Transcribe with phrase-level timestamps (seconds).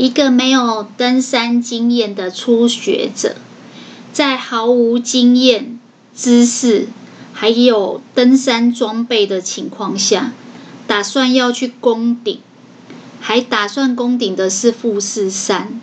[0.00, 3.36] 一个没有登山经验的初学者，
[4.14, 5.78] 在毫无经验、
[6.16, 6.88] 知识
[7.34, 10.32] 还有登山装备的情况下，
[10.86, 12.40] 打算要去攻顶，
[13.20, 15.78] 还打算攻顶的是富士山，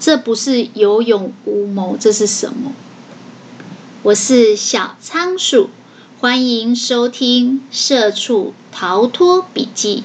[0.00, 2.72] 这不是有勇无谋，这是什么？
[4.02, 5.68] 我是小仓鼠，
[6.18, 10.04] 欢迎收听《社畜逃脱笔记》。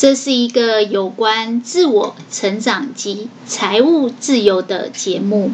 [0.00, 5.50] 这是一个有关自我成长及财务自由的节目，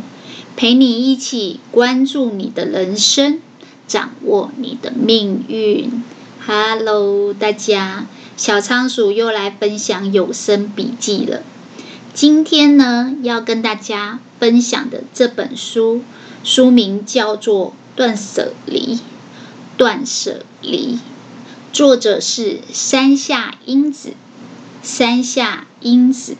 [0.54, 3.40] 陪你一起关注你的人生，
[3.88, 5.90] 掌握你的命运。
[6.46, 8.06] Hello，大家，
[8.36, 11.42] 小仓鼠又来分享有声笔记了。
[12.14, 16.02] 今天呢，要跟大家分享的这本书，
[16.44, 18.94] 书名叫做《断舍离》，
[19.76, 21.00] 断舍离，
[21.72, 24.12] 作者是山下英子。
[24.86, 26.36] 山下英子，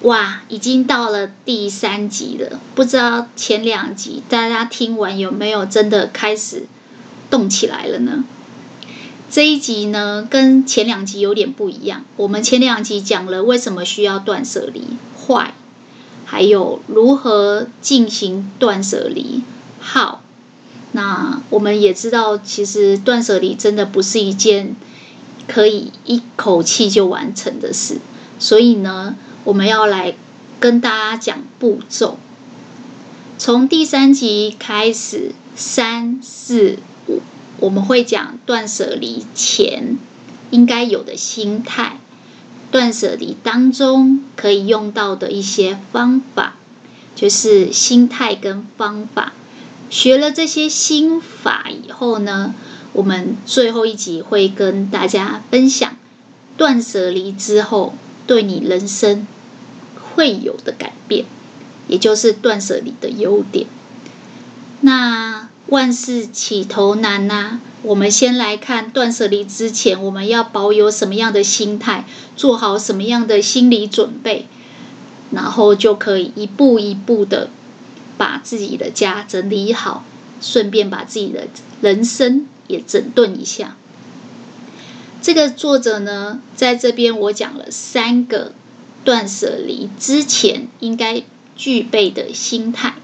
[0.00, 2.58] 哇，已经到了第三集了。
[2.74, 6.64] 不知道前两集大家听完有没有真的开始
[7.30, 8.24] 动起来了呢？
[9.30, 12.02] 这一集呢，跟前两集有点不一样。
[12.16, 14.82] 我们前两集讲了为什么需要断舍离
[15.20, 15.52] 坏
[16.24, 19.42] 还有如何进行断舍离
[19.82, 20.20] ，How。
[20.92, 24.74] 那我们也知道，其实断舍离真的不是一件。
[25.48, 27.98] 可以一口气就完成的事，
[28.38, 30.14] 所以呢，我们要来
[30.58, 32.18] 跟大家讲步骤。
[33.38, 37.20] 从第三集开始，三四五，
[37.60, 39.98] 我们会讲断舍离前
[40.50, 41.98] 应该有的心态，
[42.70, 46.54] 断舍离当中可以用到的一些方法，
[47.14, 49.32] 就是心态跟方法。
[49.88, 52.54] 学了这些心法以后呢，
[52.96, 55.96] 我们最后一集会跟大家分享
[56.56, 57.94] 断舍离之后
[58.26, 59.26] 对你人生
[60.14, 61.26] 会有的改变，
[61.88, 63.66] 也就是断舍离的优点。
[64.80, 74.46] 那万事起头难呐，我们先来看断舍离之前我们要保有什么样的心态，做好什么样的心理准备，
[75.32, 77.50] 然后就可以一步一步的
[78.16, 80.02] 把自己的家整理好，
[80.40, 81.46] 顺便把自己的
[81.82, 82.46] 人生。
[82.68, 83.76] 也整顿一下。
[85.22, 88.52] 这个作者呢，在这边我讲了三个
[89.04, 91.22] 断舍离之前应该
[91.56, 92.94] 具备的心态。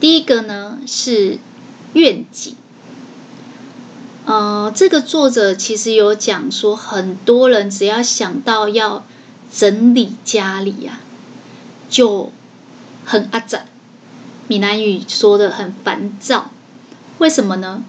[0.00, 1.38] 第一个呢是
[1.92, 2.56] 愿景。
[4.24, 9.04] 呃，这个作者其实有讲说，很多人只要想到要
[9.52, 12.32] 整理家里呀、啊，就
[13.04, 13.64] 很阿杂，
[14.48, 16.50] 闽南语说的很烦躁。
[17.18, 17.84] 为什么呢？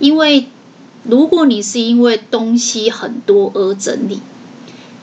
[0.00, 0.48] 因为，
[1.04, 4.20] 如果你是因为东西很多而整理，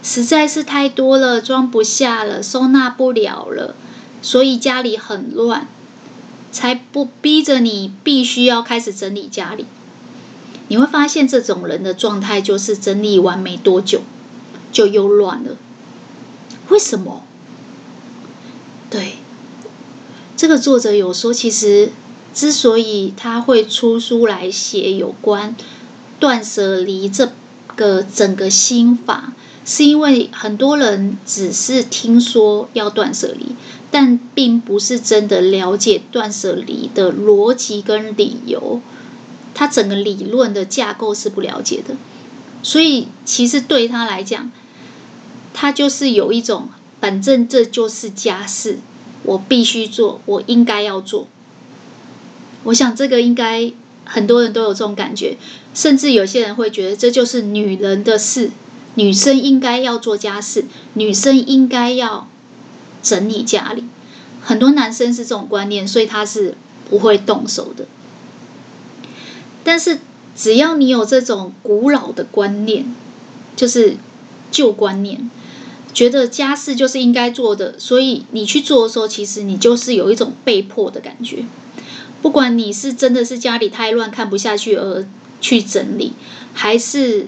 [0.04, 3.76] 实在是太多了，装不下了，收纳不了了，
[4.22, 5.68] 所以家里很乱，
[6.52, 9.66] 才不逼着你必须要开始整理家里。
[10.68, 14.02] 你会发现，这种人的状态就是整理完没多久，
[14.72, 15.56] 就又乱了。
[16.70, 17.24] 为什么？
[18.90, 19.18] 对，
[20.36, 21.92] 这个作者有说，其实。
[22.34, 25.56] 之所以他会出书来写有关
[26.20, 27.32] 断舍离这
[27.76, 29.34] 个整个心法，
[29.66, 33.56] 是因为很多人只是听说要断舍离，
[33.90, 38.82] 但并不是真的了解断舍离的逻辑跟理由，
[39.54, 41.96] 他整个理论的架构是不了解的，
[42.64, 44.52] 所以其实对他来讲，
[45.54, 48.80] 他就是有一种，反正这就是家事，
[49.24, 51.28] 我必须做，我应该要做。
[52.64, 53.72] 我想这个应该
[54.06, 55.38] 很多人都有这种感觉，
[55.74, 58.52] 甚至有些人会觉得这就是女人的事，
[58.96, 62.28] 女生应该要做家事，女生应该要
[63.02, 63.86] 整理家里。
[64.42, 66.56] 很多男生是这种观念，所以他是
[66.90, 67.86] 不会动手的。
[69.64, 70.00] 但是
[70.36, 72.96] 只要你有这种古老的观念，
[73.56, 73.98] 就是
[74.50, 75.30] 旧观念，
[75.94, 81.46] 觉得家事就是应该做的，所以你去做的时候，其实你就是有一种被迫的感觉。
[82.22, 85.06] 不管你是真的是家里太乱看不下去而
[85.40, 86.14] 去整理，
[86.54, 87.28] 还是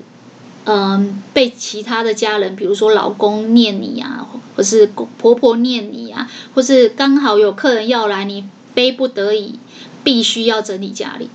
[0.66, 9.58] 嗯被其他的家人，比如说老公念你啊，或是婆婆念你啊，或是刚好有客人要来，你逼不得已
[10.04, 11.30] 必须要整理家里。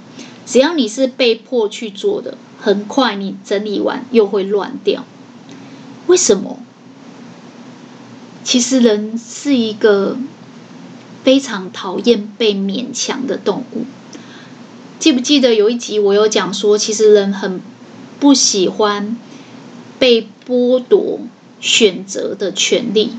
[0.47, 5.05] 只要你是被迫去做的，很快你整理完又会乱掉。
[6.07, 6.61] 为什么？
[8.45, 10.17] 其实人是一个。
[11.25, 13.85] 非常讨厌被勉强的动物。
[14.99, 17.61] 记不记得有一集我有讲说，其实人很
[18.19, 19.17] 不喜欢
[19.99, 21.21] 被剥夺
[21.61, 23.13] 选择的权利。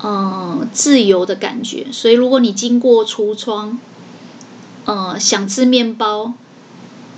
[0.00, 1.88] 嗯自由的感觉。
[1.90, 3.80] 所以如果你经过橱窗，
[4.84, 6.34] 嗯想吃面包，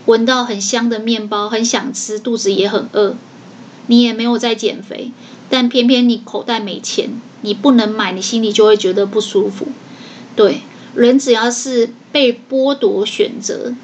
[0.07, 3.17] 闻到很香的面包，很想吃，肚子也很饿，
[3.87, 5.13] 你也没有在减肥，
[5.51, 9.67] 但偏偏你口袋没钱，你不能买，你心里就会觉得不舒服。
[10.37, 10.63] 对，
[10.95, 13.75] 人只要是被剥夺选择，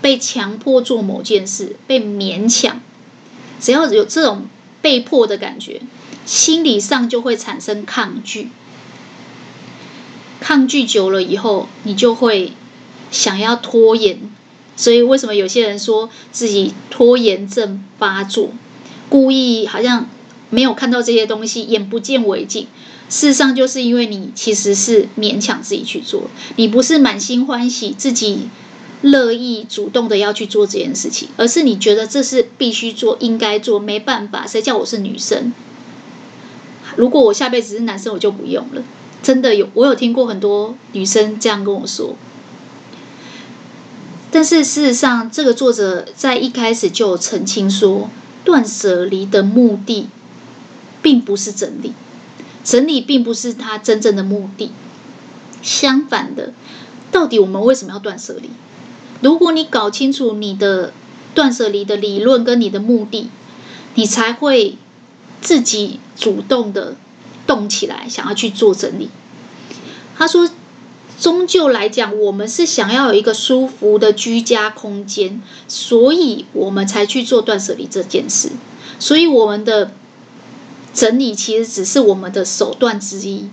[0.00, 2.80] 被强迫做某件事，被勉强，
[3.60, 4.46] 只要有这种
[4.82, 5.80] 被迫的感觉，
[6.24, 8.50] 心理上就会产生抗拒。
[10.38, 12.52] 抗拒久了以后，你就会
[13.10, 14.18] 想要拖延。
[14.76, 18.50] 所以为什么有些人说自己拖延症发作，
[19.08, 20.06] 故意好像
[20.50, 22.68] 没有看到这些东西，眼不见为净。
[23.08, 26.24] 事实上，就是因为你其实是勉强自己去做，
[26.56, 28.48] 你不是满心欢喜自己
[29.02, 35.52] 乐意主动的要去做这件事情，而是你觉得这是必须做、应该做，没办法，谁叫我是女生？
[36.96, 38.82] 如果我下辈子是男生，我就不用了。
[39.22, 42.16] 真的有，我有听过很多女生这样跟我说。
[44.30, 48.10] 但是事实上，这个作者在一开始就澄清说，
[48.44, 50.08] 断舍离的目的
[51.02, 51.92] 并不是整理。
[52.66, 54.72] 整理并不是他真正的目的，
[55.62, 56.52] 相反的，
[57.12, 58.50] 到底我们为什么要断舍离？
[59.20, 60.92] 如果你搞清楚你的
[61.32, 63.30] 断舍离的理论跟你的目的，
[63.94, 64.76] 你才会
[65.40, 66.96] 自己主动的
[67.46, 69.10] 动起来，想要去做整理。
[70.16, 70.50] 他说，
[71.20, 78.50] 终究来讲，我们是想要有一个舒服的居家空间，所以我们才去做断舍离这件事。
[78.98, 79.92] 所以我们的。
[80.96, 83.44] 整理其实只是我们的手段之一，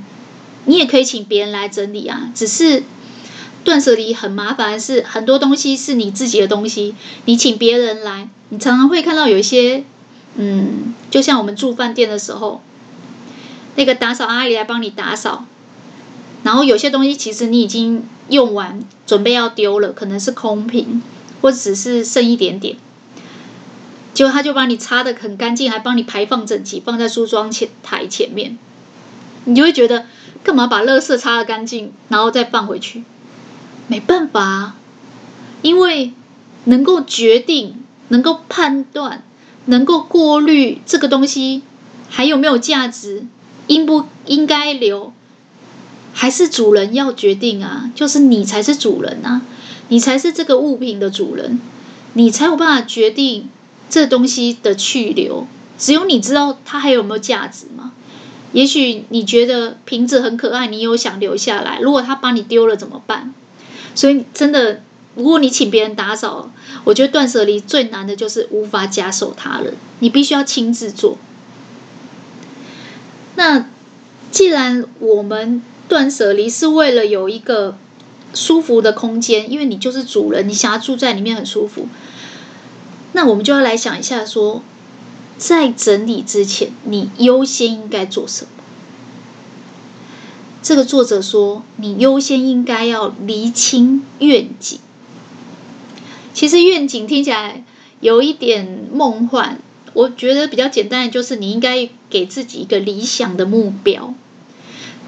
[0.64, 2.32] 你也可以请别人来整理啊。
[2.34, 2.84] 只是
[3.66, 6.96] 断舍离很麻烦是，很多东西是你自己的东西，
[7.26, 9.84] 你请别人来，你常常会看到有一些，
[10.36, 12.62] 嗯，就像我们住饭店的时候，
[13.76, 15.46] 那个打扫阿姨来帮你打扫，
[16.44, 21.04] 然后有些东西其实你已经用完，准备要丢了，可能是空瓶，
[21.42, 22.78] 或只是剩一点点。
[24.14, 28.58] 结果他就把你擦得很干净，还帮你排放整齐，放在梳妆前台前面。
[29.46, 30.06] 你就会觉得，
[30.44, 33.04] 干嘛把垃圾擦得干净，然后再放回去？
[33.88, 34.76] 没办法啊，
[35.64, 36.14] 因为
[36.66, 39.24] 能够决定、能够判断、
[39.66, 41.64] 能够过滤这个东西
[42.10, 43.26] 还有没有价值，
[43.68, 45.12] 应不应该留，
[46.14, 47.90] 还是主人要决定啊。
[47.96, 49.42] 就是你才是主人啊，
[49.88, 51.60] 你才是这个物品的主人，
[52.14, 53.50] 你才有办法决定。
[53.94, 55.46] 这东西的去留，
[55.78, 57.92] 只有你知道它还有没有价值吗？
[58.52, 61.78] 也许你觉得瓶子很可爱，你有想留下来。
[61.80, 63.36] 如果他把你丢了怎么办？
[63.94, 64.82] 所以真的，
[65.14, 66.50] 如果你请别人打扫，
[66.86, 71.20] 我觉得断舍离最难的就是无法假手他人，你必须要亲自做。
[73.36, 73.68] 那
[74.32, 77.78] 既然我们断舍离是为了有一个
[78.34, 81.88] 舒服的空间，因为你就是主人，你想要住在里面很舒服。
[83.14, 84.62] 那我们就要来想一下说，
[85.38, 88.50] 在整理之前，你优先应该做什么？
[90.62, 94.80] 这个作者说，你优先应该要厘清愿景。
[96.34, 97.64] 其实愿景听起来
[98.00, 99.60] 有一点梦幻，
[99.94, 104.14] 我觉得比较简单的就是你应该给自己一个理想的目标。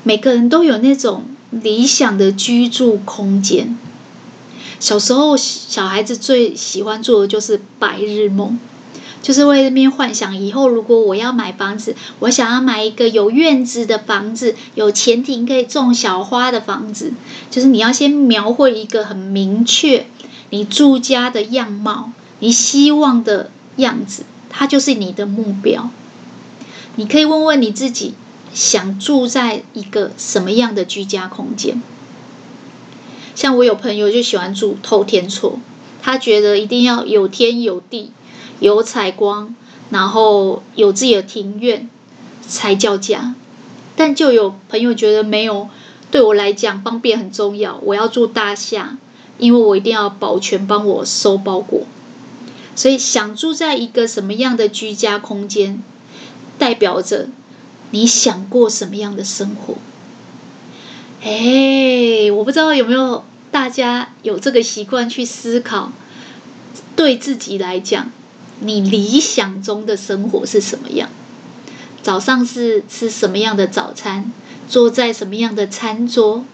[0.03, 3.75] 每个人都有那种理想的居住空间。
[4.79, 8.59] 小时候，小孩子最喜欢做的就是白日梦，
[9.21, 17.13] 就是为那边幻想以后如果我要买房子，我想要买一个有院子的房子，有前庭可以种小花的房子。
[17.49, 20.05] 就是你要先描绘一个很明确
[20.49, 25.89] 你住家的样貌，你希望的样子，它就是你的目标。
[26.97, 28.13] 你可以问问你自己，
[28.53, 31.81] 想住在一个什么样的居家空间？
[33.35, 35.59] 像我有朋友就喜欢住透天厝，
[36.01, 38.11] 他觉得一定要有天有地，
[38.59, 39.53] 有采光，
[39.89, 41.89] 然后有自己的庭院
[42.41, 43.35] 才叫家。
[43.97, 45.69] 但就有朋友觉得没有，
[46.11, 48.97] 对我来讲方便很重要，我要住大厦，
[49.37, 51.83] 因为我一定要保全帮我收包裹。
[52.75, 55.81] 所以想住在一个什么样的居家空间，
[56.57, 57.29] 代表着
[57.91, 59.75] 你想过什么样的生活。
[61.25, 65.91] 哎，我不知道有没有大家有这个习惯去思考，
[66.95, 68.11] 对自己来讲，
[68.59, 71.09] 你理想中的生活是什么样？
[72.03, 74.31] 早上是吃什么样的早餐？
[74.69, 76.45] 坐在什么样的餐桌？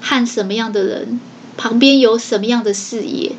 [0.00, 1.20] 和什么样的人？
[1.56, 3.30] 旁边有什么样的视野？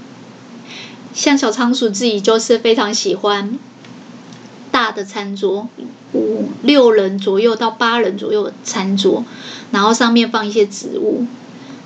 [1.13, 3.59] 像小仓鼠自己就是非常喜欢
[4.77, 5.67] 大的餐桌，
[6.13, 9.25] 五六人左右到八人左右的餐桌，
[9.71, 11.25] 然后上面放一些植物，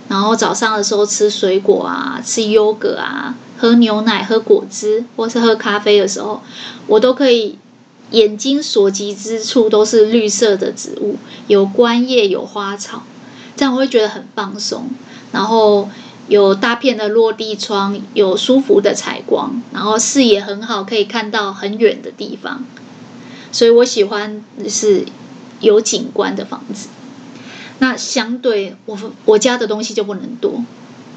[0.10, 6.42] 然后早上的时候吃水果啊，吃优格啊，喝牛奶、喝果汁，或是喝咖啡的时候，
[6.88, 7.58] 我都可以
[8.10, 11.16] 眼睛所及之处都是绿色的植物，
[11.48, 13.04] 有观叶，有花草，
[13.56, 14.90] 这样我会觉得很放松，
[15.32, 15.88] 然后。
[16.28, 22.64] 有大片的落地窗，有舒服的采光，然后视野很好，可以看到很远的地方，
[23.52, 25.06] 所以我喜欢是
[25.60, 26.90] 有景观的房子。
[27.80, 30.64] 那相对我我家的东西就不能多，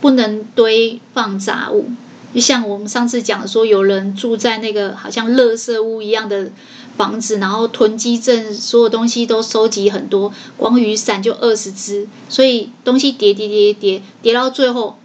[0.01, 1.91] 不能堆放杂物。
[2.35, 6.51] 就像我们上次讲说，有人住在那个好像垃圾屋一样的
[6.97, 14.99] 房子，然后囤积症，所有东西都收集很多，光雨伞就二十只，所以东西叠叠叠叠叠到最后。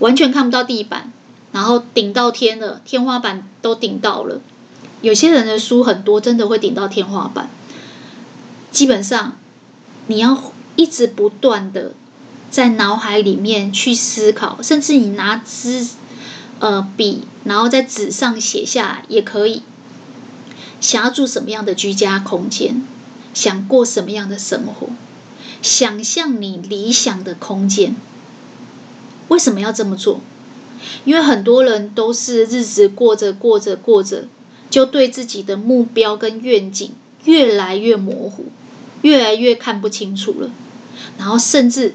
[0.00, 1.12] 完全看不到地板，
[1.52, 4.40] 然后顶到天了，天花板都顶到了。
[5.04, 7.50] 有些人的书很多，真的会顶到天花板。
[8.70, 9.36] 基本上，
[10.06, 11.92] 你要一直不断的
[12.50, 15.86] 在脑海里面去思考，甚至你拿支
[16.58, 19.62] 呃笔，然后在纸上写下来也可以。
[20.80, 22.82] 想要住什么样的居家空间？
[23.34, 24.88] 想过什么样的生活？
[25.60, 27.94] 想象你理想的空间。
[29.28, 30.20] 为什么要这么做？
[31.04, 34.28] 因为很多人都是日子过着过着过着，
[34.74, 36.90] 就对自己的目标跟愿景
[37.22, 38.46] 越来越模糊，
[39.02, 40.50] 越来越看不清楚了，
[41.16, 41.94] 然后甚至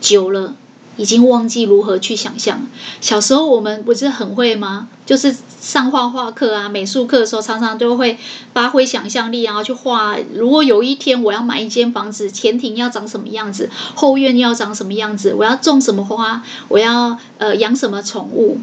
[0.00, 0.54] 久了。
[0.98, 2.66] 已经忘记如何去想象。
[3.00, 4.88] 小时候我们不是很会吗？
[5.06, 8.18] 就是上画画课啊、美术课的时候，常常都会
[8.52, 10.16] 发挥想象力，然后去画。
[10.34, 18.58] 如果有一天我要买一间房子，前庭要长什么样子，后院要长什么样子，我要种什么花，我要呃养什么宠物。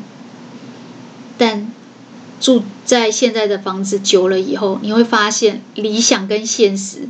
[1.40, 1.74] 但
[2.40, 7.10] 住在现在的房子久了以后，你会发现理想跟现实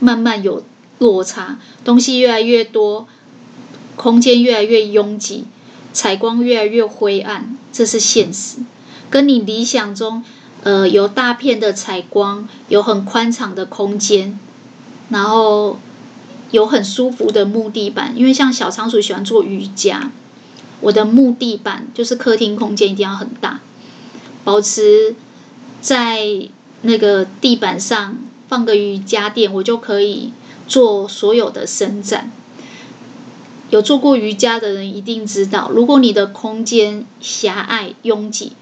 [0.00, 0.62] 慢慢有
[0.98, 3.06] 落差，东西越来越多。
[3.96, 5.44] 空间越来越拥挤，
[5.92, 8.58] 采光越来越灰暗，这是现实。
[9.10, 10.22] 跟你理想中，
[10.62, 14.38] 呃，有大片的采光，有很宽敞的空间，
[15.08, 15.80] 然后
[16.52, 18.12] 有很舒服的木地板。
[18.16, 20.12] 因为像小仓鼠喜欢做瑜伽，
[20.80, 23.60] 我的木地板就是客厅空间一定要很大，
[24.48, 25.14] 保持
[25.82, 26.26] 在
[26.80, 28.16] 那个地板上
[28.48, 30.32] 放个瑜伽垫，我就可以
[30.66, 32.32] 做所有的伸展。
[33.68, 38.52] 有做过瑜伽的人一定知道，如果你的空间狭隘拥挤，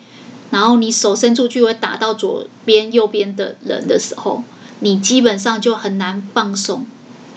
[0.51, 4.43] 然后你手伸出去会打到左边、右边的人的时候，
[4.81, 6.85] 你基本上就很难放松，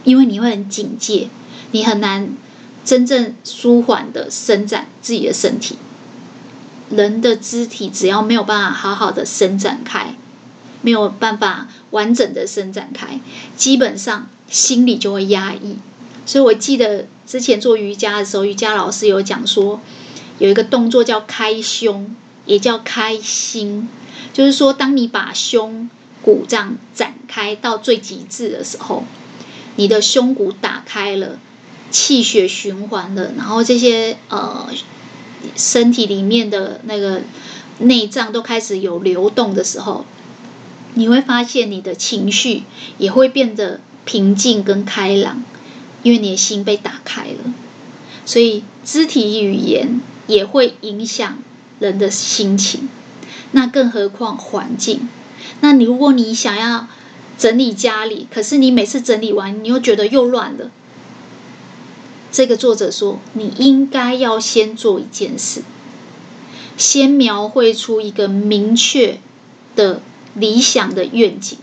[0.03, 1.29] 因为你会很警戒，
[1.69, 2.35] 你很难
[2.83, 5.77] 真正舒缓的伸展自己的身体。
[6.89, 10.15] 人的肢体只要没有办法好好的伸展开，
[10.81, 13.19] 没有办法完整的伸展开，
[13.55, 15.77] 基本上心里就会压抑。
[16.25, 17.07] 所以我记得。
[17.29, 19.79] 之前做瑜伽的时候，瑜伽老师有讲说，
[20.39, 22.15] 有一个动作叫开胸，
[22.47, 23.87] 也叫开心，
[24.33, 25.91] 就是说，当你把胸
[26.23, 29.03] 骨这样展开到最极致的时候，
[29.75, 31.37] 你的胸骨打开了，
[31.91, 34.67] 气血循环了，然后这些呃
[35.55, 37.21] 身体里面的那个
[37.79, 40.05] 内脏都开始有流动的时候，
[40.93, 42.63] 你会发现你的情绪
[42.97, 45.43] 也会变得平静跟开朗。
[46.01, 47.53] 因为你的心被打开了，
[48.25, 51.39] 所以肢体语言也会影响
[51.79, 52.87] 人的心情。
[53.51, 55.09] 那更何况环境？
[55.59, 56.87] 那你如果你想要
[57.37, 60.71] 整理家里，可是你每次整理完，你又觉得又乱了。
[62.31, 65.63] 这个作者说，你应该要先做一件事，
[66.77, 69.19] 先描绘出一个明确
[69.75, 70.01] 的
[70.35, 71.57] 理想的愿景。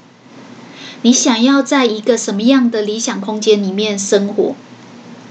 [1.03, 4.57] 你想要在一个什么样的理想空间里面生活，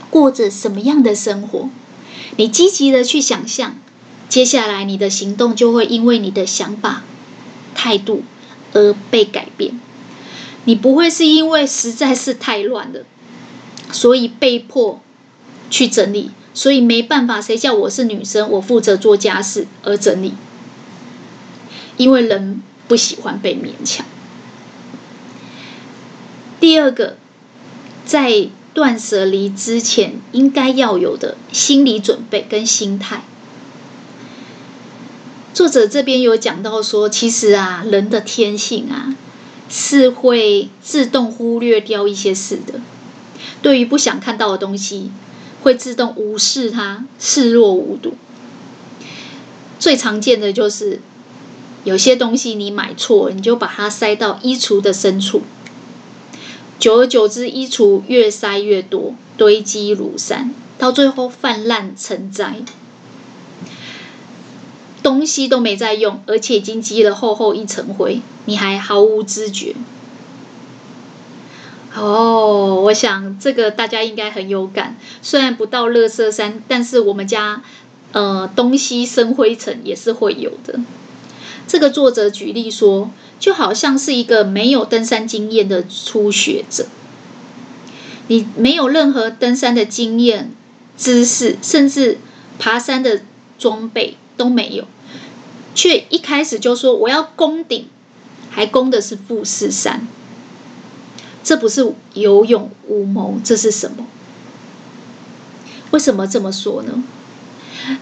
[0.10, 1.70] 过着什么样的生活？
[2.38, 3.76] 你积极的去想象，
[4.30, 7.04] 接下来你的行动就会因为你的想法、
[7.74, 8.24] 态度
[8.72, 9.80] 而被改变。
[10.64, 13.02] 你不会是因为实在是太乱了，
[13.92, 15.02] 所以被迫
[15.70, 20.34] 去整理，所以没办法，谁叫我是女生，我负责做家事而整理。
[21.98, 24.06] 因为人不喜欢被勉强。
[26.60, 27.18] 第二个，
[28.06, 33.24] 在断舍离之前应该要有的心理准备跟心态。
[35.54, 39.16] 作者这边有讲到说，其实啊，人的天性啊，
[39.70, 42.82] 是会自动忽略掉一些事的。
[43.62, 45.12] 对于不想看到的东西，
[45.66, 48.14] 会自动无视它，视若无睹。
[49.80, 51.02] 最常见的就是
[51.84, 55.42] 有些东西你买错，你就把它塞到衣橱的深处，
[56.78, 62.58] 久而久之，衣橱越塞越多，堆积如山，到最后泛滥成灾，
[65.02, 69.76] 东西都没在用，而且已经积了厚厚一层灰，你还毫无知觉。
[71.98, 77.62] 哦，我想这个大家应该很有感，虽然不到乐色山，但是我们家
[78.12, 80.80] 呃东西生灰尘也是会有的。
[81.68, 83.10] 这个作者举例说，
[83.40, 86.88] 就好像是一个没有登山经验的初学者，
[88.28, 90.52] 你没有任何登山的经验、
[90.98, 92.20] 知识，甚至
[92.60, 93.22] 爬山的
[93.58, 94.86] 装备都没有，
[95.74, 97.88] 却一开始就说我要攻顶，
[98.52, 100.08] 还攻的是富士山，
[101.46, 104.06] 这不是有勇无谋，这是什么？
[105.92, 107.02] 为什么这么说呢？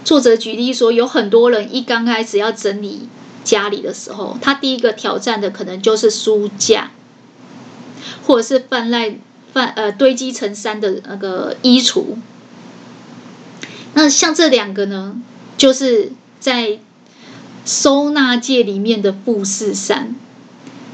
[0.03, 3.07] 作者举例说，有很多人一刚开始要整理。
[3.43, 6.91] 家里的时候，他第一个挑战的可能就是书架，
[8.25, 9.19] 或者是泛滥
[9.51, 12.05] 泛呃堆积成山的那个衣橱。
[13.95, 15.17] 那像这两个呢，
[15.57, 16.79] 就是在
[17.65, 20.15] 收纳界里面的富士山，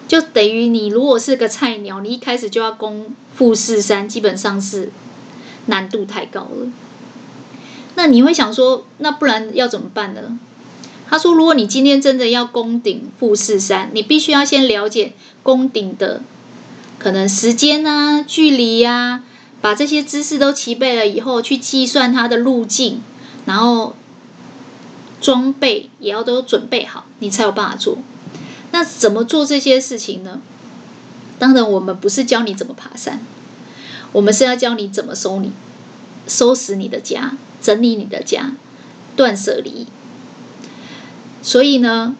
[0.10, 4.92] 就等于你如果是个菜鸟，你一开始就要攻富士山，基本上是
[5.68, 6.72] 难度太高了。
[7.96, 10.40] 那你会想说，那不然要怎么办呢？
[11.08, 16.22] 他说：“如果你今天真的要攻顶富士山，你必须要先了解攻顶的
[16.98, 19.24] 可能时间啊、距离啊，
[19.62, 23.02] 把这些知识都齐备了以后，去计算它的路径，
[23.46, 23.96] 然后
[25.22, 27.98] 装备也要都准备好，你才有办法做。
[28.72, 30.42] 那怎么做这些事情呢？
[31.38, 33.22] 当然，我们不是教你怎么爬山，
[34.12, 35.52] 我们是要教你怎么收你
[36.28, 38.56] 收拾你的家，整理你的家，
[39.16, 39.88] 断舍离。”
[41.42, 42.16] 所以呢，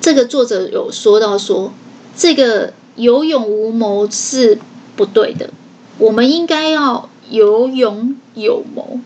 [0.00, 1.72] 这个作者有说到说，
[2.16, 4.58] 这个有勇无谋是
[4.96, 5.50] 不对的。
[5.98, 9.00] 我们应该要有勇有谋。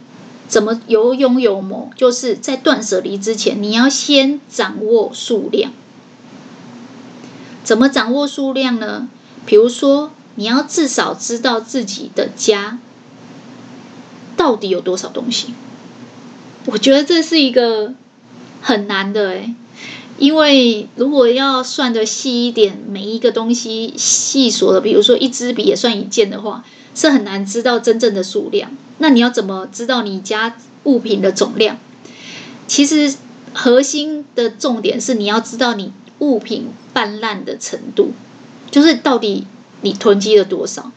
[0.48, 1.90] 怎么有勇有谋？
[1.96, 5.72] 就是在断舍离之前，你要先掌握数量。
[7.66, 9.08] 怎么掌握数量呢？
[9.44, 12.78] 比如说，你要至少知道自己的家
[14.36, 15.48] 到底有多少东西。
[16.66, 17.92] 我觉得这是一个。
[18.62, 19.54] 很难的诶，
[20.18, 28.72] 因为如果要算得细一点，每一个东西细数的，比如说一支笔也算一件的话，是很难知道真正的数量。
[28.98, 31.78] 那你要怎么知道你家物品的总量？
[32.66, 33.14] 其实
[33.52, 38.12] 核心的重点是你要知道你物品泛滥的程度，
[38.70, 39.46] 就是到底
[39.82, 40.90] 你囤积了多少。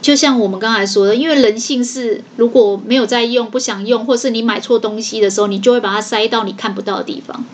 [0.00, 7.44] 就像我们刚才说的，因为人性是如果没有在用、不想用，或是你买错东西的时候，你就会把它塞到你看不到的地方。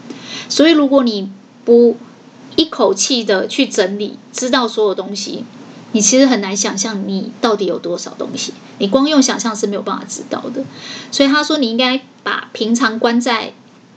[0.48, 1.30] 所以，如果你
[1.64, 1.96] 不
[2.56, 5.44] 一口气的去整理，知道所有东西，
[5.92, 8.52] 你其实很难想象你到底有多少东西。
[8.78, 10.64] 你光用想象是没有办法知道的。
[11.10, 13.54] 所以他说，你应该把平常关在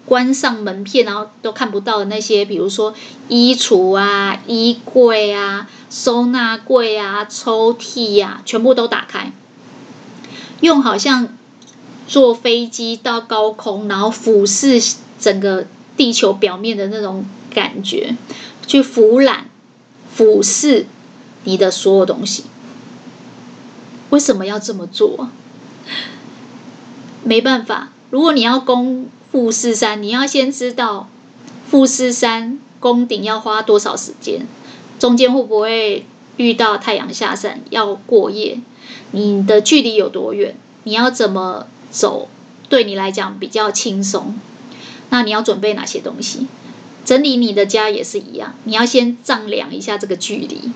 [0.08, 2.96] 关上门片，然后都看不到的那些，比如说
[3.28, 5.70] 衣橱啊、衣柜啊。
[5.89, 9.32] 收纳柜啊、抽屉呀、啊，全部都打开，
[10.60, 11.30] 用好像
[12.06, 14.84] 坐飞机到高空，然后俯视
[15.17, 15.65] 整个
[15.96, 18.17] 地球表面的那种感觉，
[18.67, 19.46] 去俯览、
[20.13, 20.88] 俯视
[21.46, 22.43] 你的所有东西。
[24.10, 25.30] 为什么要这么做？
[27.24, 31.08] 没办法，如果你要攻富士山，你要先知道
[31.69, 34.47] 富士山攻顶要花多少时间。
[34.97, 38.60] 中间会不会遇到太阳下山要过夜？
[39.12, 40.56] 你的距离有多远？
[40.86, 42.30] 你要怎么走？
[42.67, 44.34] 对你来讲比较轻松？
[45.12, 46.47] 那你要准备哪些东西？
[47.06, 50.71] 整理你的家也是一样，你要先丈量一下这个距离，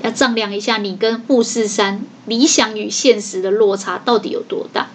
[0.00, 4.88] 要丈量一下你跟富士山理想与现实的落差到底有多大。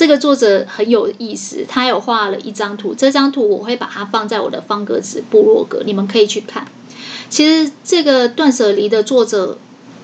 [0.00, 6.66] 这个作者很有意思，他有画了一张图，这张图我会把它放在我的方格子部落格，你们可以去看。
[7.28, 9.58] 其实这个断舍离的作者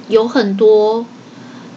[0.08, 1.06] 有很多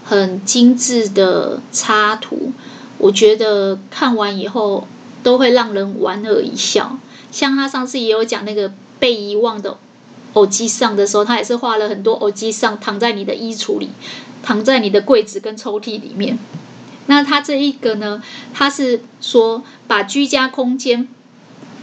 [0.03, 2.51] 很精致的插图，
[2.97, 4.85] 我觉得看完以后
[5.23, 6.99] 都会让人莞尔一笑。
[7.31, 9.77] 像他上次也有讲那个被遗忘的
[10.33, 13.87] 欧吉桑的时候，他也是画了很多欧吉桑躺在你的衣橱里，
[14.43, 16.37] 躺在你的柜子跟抽屉里面。
[17.09, 21.09] 那他这一个呢，他是说把居家空间。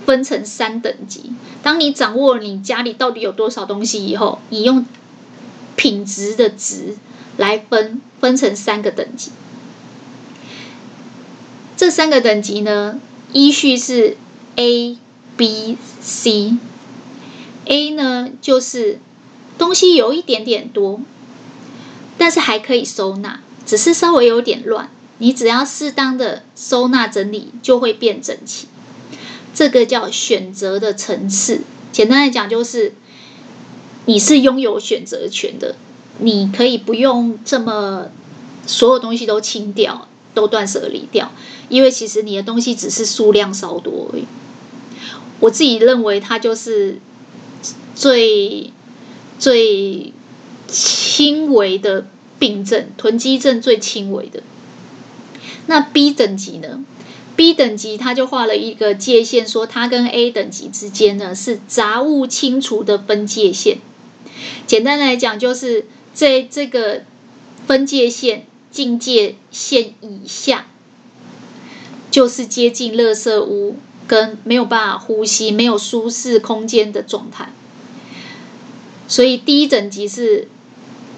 [0.06, 1.32] 分成三等级。
[1.64, 4.86] 当你掌握你家里到底有多少东西以后，你用
[5.74, 6.96] 品质的值
[7.36, 9.32] 来分，分成三个等级。
[11.76, 13.00] 这三个等级呢，
[13.32, 14.16] 依序是
[14.54, 14.96] A、
[15.36, 16.56] B、C。
[17.64, 19.00] A 呢，就是
[19.58, 21.00] 东西有一点点多，
[22.16, 24.88] 但是还可以收纳，只是稍微有点乱。
[25.18, 28.68] 你只要适当的收纳整理，就会变整齐。
[29.54, 31.62] 这个叫选择的层次。
[31.90, 32.94] 简单来讲，就是
[34.04, 35.76] 你是拥有选择权的，
[36.18, 38.08] 你可以不用这么
[38.66, 41.32] 所有东西都清掉，都断舍离掉，
[41.70, 44.26] 因为其实你的东西只是数量稍多而已。
[45.40, 46.98] 我自己认为，它就是
[47.94, 48.72] 最
[49.38, 50.12] 最
[50.66, 52.06] 轻微的
[52.38, 54.42] 病症，囤积症最轻微的。
[55.66, 56.84] 那 B 等级呢
[57.34, 63.78] ？B 等级他就画了一个界限，说它跟 A 等级之间呢是杂物清除的分界线。
[64.66, 67.02] 简单来讲，就是在这个
[67.66, 70.66] 分界线境界线以下，
[72.10, 73.76] 就是接近垃圾屋
[74.06, 77.52] 跟没有办法呼吸、没有舒适空间的状态。
[79.08, 80.48] 所以第一等级是。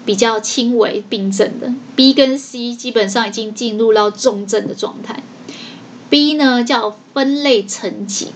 [0.05, 5.21] 比较轻微病症的 B 跟 C 基本上已经进入到重症的状态。
[6.09, 8.29] B 呢叫分类层级。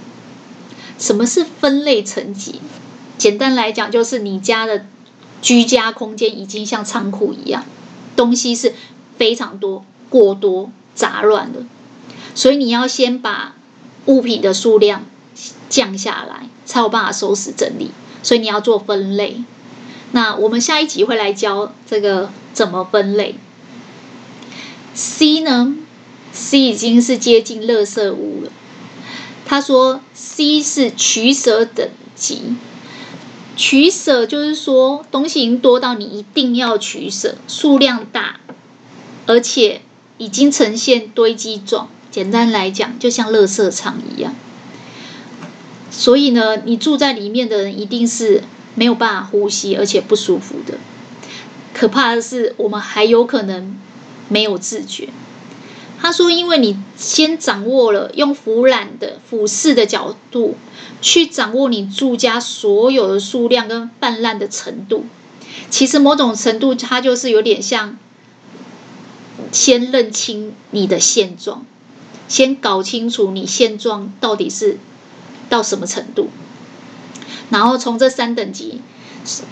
[0.99, 2.61] 什么是分类层级？
[3.17, 4.85] 简单来讲，就是你家的
[5.41, 7.65] 居家空间已经像仓库一样，
[8.15, 8.73] 东西是
[9.17, 11.63] 非常多、过多、杂乱的，
[12.35, 13.55] 所以你要先把
[14.05, 15.03] 物品的数量
[15.67, 17.91] 降下来，才有办法收拾整理。
[18.21, 19.43] 所以你要做分类。
[20.15, 23.33] 那我们下一集会来教这个怎么分类。
[24.93, 25.75] C 呢
[26.31, 28.51] ？C 已经是接近垃圾屋了。
[29.43, 32.55] 他说 C 是取舍等级，
[33.57, 38.39] 取舍就是说东西已经多到你一定要取舍，数量大，
[39.25, 39.81] 而且
[40.19, 41.89] 已经呈现堆积状。
[42.11, 44.35] 简单来讲，就像垃圾场一样。
[45.89, 48.43] 所以呢，你住在里面的人一定是。
[48.75, 50.77] 没有办法呼吸，而且不舒服的。
[51.73, 53.77] 可怕的是，我们还有可能
[54.29, 55.09] 没有自觉。
[55.99, 60.57] 他说：“因为你先掌握了用俯瞰的俯视的角度
[61.01, 65.05] 去掌握你住家所有的数量跟泛滥的程度，
[65.69, 67.97] 其实某种程度它就是有点像
[69.53, 71.65] 先认清你的现状，
[72.27, 74.77] 先搞清楚你现状到底是
[75.47, 76.27] 到什么程度。”
[77.53, 78.81] 然后从这三等级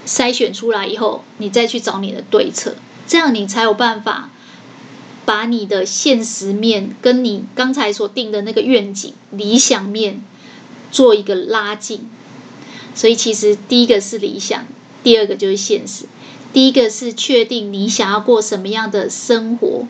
[0.07, 4.31] 筛选出来以后，你再去找你的对策，这样你才有办法
[5.23, 10.23] 把你的现实面跟你刚才所定的那个愿景、理想面
[10.91, 12.09] 做一个拉近。
[12.95, 14.65] 所以其实第一个是理想，
[15.03, 16.05] 第二个就是现实。
[16.51, 19.85] 第一个是确定你想要过什么样的生活，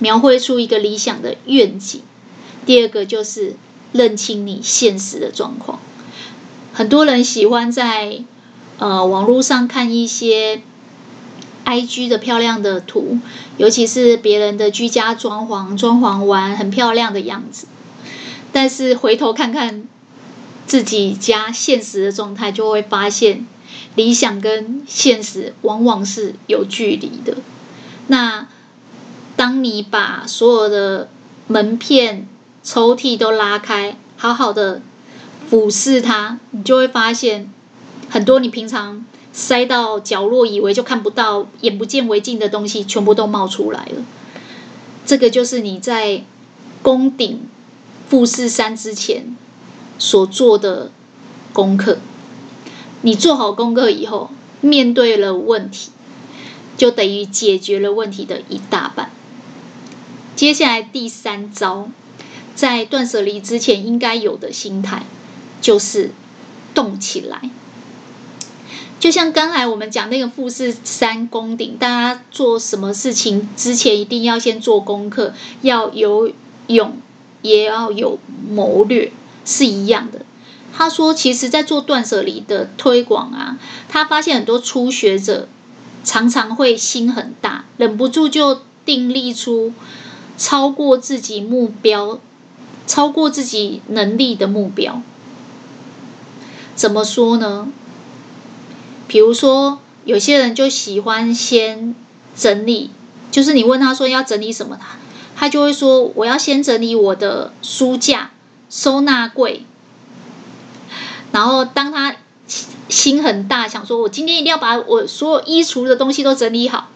[0.00, 2.02] 描绘出一个理想的愿景。
[2.66, 3.54] 第二个就是
[3.92, 5.78] 认清你现实的状况。
[6.76, 8.18] 很多人喜欢在
[8.76, 10.60] 呃网络上看一些
[11.64, 13.18] IG 的漂亮的图，
[13.56, 17.66] 尤其是别人的居家装潢，装潢完很漂亮的样子。
[18.52, 19.88] 但是回头看看
[20.66, 23.46] 自己家现实的状态，就会发现
[23.94, 27.38] 理想跟现实往往是有距离的。
[28.08, 28.48] 那
[29.34, 31.08] 当你把所有的
[31.46, 32.28] 门片、
[32.62, 34.82] 抽屉都拉开，好好的。
[35.48, 37.50] 俯视它，你就会发现
[38.10, 44.04] 很多你平常塞到角落，以为就看不到、眼不见为净的东西，全部都冒出来了。
[45.04, 46.24] 这个就是你在
[46.82, 47.48] 攻顶
[48.08, 49.36] 富士山之前
[49.98, 50.90] 所做的
[51.52, 51.98] 功课。
[53.02, 54.30] 你做好功课以后，
[54.60, 55.90] 面对了问题，
[56.76, 59.10] 就等于解决了问题的一大半。
[60.34, 61.88] 接下来第三招，
[62.54, 65.04] 在断舍离之前应该有的心态。
[65.66, 66.12] 就是
[66.76, 67.50] 动起来，
[69.00, 76.30] 就像刚才我们讲那个富士山攻顶，大家做什么事情之前一定要先做功课，要有
[76.68, 76.98] 勇，
[77.42, 79.10] 也要有谋略，
[79.44, 80.20] 是一样的。
[80.72, 85.48] 他说，其实，在做断舍离的推广啊，他发现很多初学者
[86.04, 89.72] 常常会心很大，忍不住就订立出
[90.38, 92.20] 超过自己目标、
[92.86, 95.02] 超过自己能力的目标。
[96.76, 97.66] 怎么说呢？
[99.08, 101.94] 比如说，有些人就喜欢先
[102.36, 102.90] 整理，
[103.30, 104.98] 就是你问他说要整理什么，他
[105.34, 108.30] 他就会说我要先整理我的书架、
[108.68, 109.64] 收纳柜。
[111.32, 112.16] 然后当他
[112.88, 116.88] 心很大，想说我今天一定要把我所有衣橱的东西都整理好。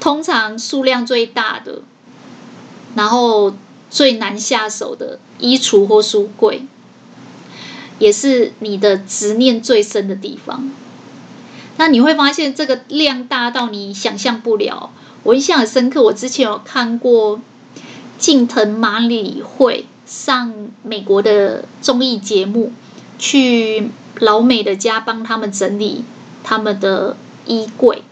[0.00, 1.82] 通常数量最大的，
[2.94, 3.54] 然后
[3.90, 6.66] 最难下手的衣橱或书柜。
[8.02, 10.68] 也是你的执念最深的地方。
[11.76, 14.90] 那你会发现这个量大到你想象不了。
[15.22, 17.40] 我印象很深刻，我之前有看过
[18.18, 22.72] 近藤麻里惠上美国的综艺节目，
[23.20, 23.88] 去
[24.18, 26.04] 老美的家帮他们整理
[26.42, 28.02] 他们的衣柜。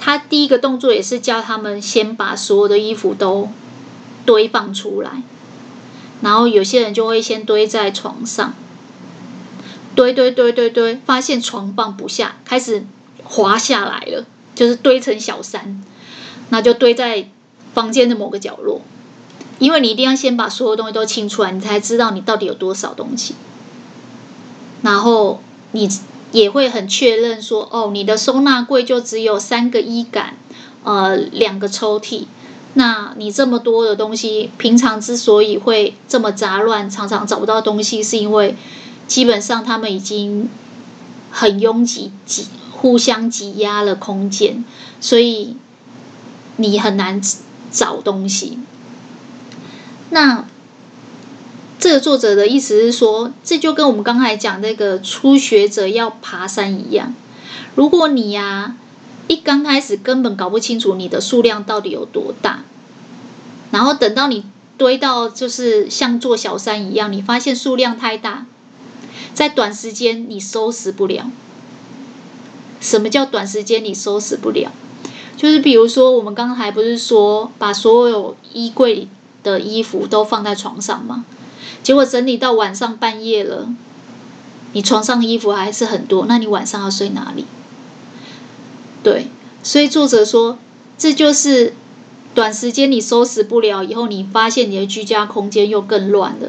[0.00, 3.48] 他第一个动作也是叫他们先把所有的衣服都
[4.26, 5.22] 堆放出来，
[6.20, 8.54] 然后有些人就会先堆在床上。
[9.94, 12.86] 堆堆堆堆堆，发现床放不下，开始
[13.24, 15.82] 滑下来了，就是堆成小山，
[16.50, 17.28] 那就堆在
[17.74, 18.80] 房间的某个角落。
[19.58, 23.34] 因为你一定要先把所有东西都清出来，你才知道你到底有多少东西。
[24.82, 25.90] 然后你
[26.30, 30.36] 也会很确认说，哦，你的收纳柜就只有三个衣杆，
[30.84, 32.26] 呃，两个抽屉。
[32.74, 38.56] 那你这么多的东西，平常之所以会这么杂乱，常常找不到东西，是因为。
[39.08, 40.50] 基本上，他们已经
[41.30, 44.62] 很拥挤，挤互相挤压了空间，
[45.00, 45.56] 所以
[46.56, 47.18] 你很难
[47.72, 48.58] 找东西。
[50.10, 50.44] 那
[51.78, 57.14] 这个作者的意思是说，这就跟我们刚才讲那个初学者要爬山一样。
[57.74, 58.76] 如果你呀、
[59.28, 62.64] 一刚开始根本搞不清楚你的数量到底有多大，
[63.70, 64.44] 然后等到你
[64.76, 68.46] 堆到就是像座小山一样，你发现数量太大。
[69.34, 71.30] 在短时间你收拾不了。
[72.80, 74.72] 什么叫短时间你收拾不了？
[75.36, 79.08] 就是比如说，我们刚才不是说把所有衣柜
[79.44, 81.24] 的衣服都放在床上吗？
[81.82, 83.68] 结果整理到晚上半夜了，
[84.72, 87.44] 你床上的衣服还是很多，那你晚上要睡哪里？
[89.08, 89.28] 对，
[89.62, 90.58] 所以作者说，
[90.98, 91.72] 这就是
[92.34, 96.48] 短时间你收拾不了，以后你发现你的居家空间又更乱了。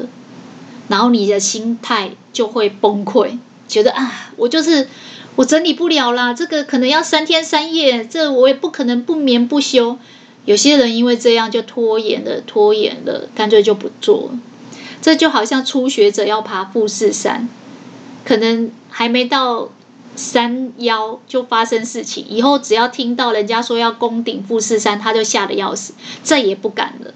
[0.88, 4.88] 然后你的心态就会崩溃，觉得啊，我就是
[5.36, 9.96] 我整理不了啦，这个可能要三天三夜，这我也不可能不眠不休。
[10.44, 14.38] 有些人因为这样就拖延了，拖延了，干脆就不做了。
[15.00, 17.48] 这就好像初学者要爬富士山，
[18.22, 19.70] 可能还没到
[20.20, 27.14] 山腰就发生事情，以后只要听到人家说要攻顶富士山，他就吓得要死，再也不敢了。